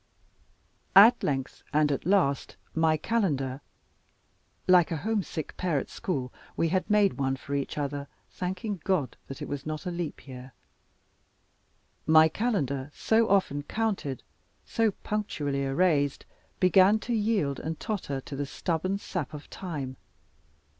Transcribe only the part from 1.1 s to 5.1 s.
length and at last my calendar like a